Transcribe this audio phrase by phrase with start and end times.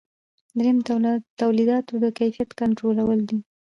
[0.57, 1.07] دریم د
[1.41, 3.37] تولیداتو د کیفیت کنټرولول دي.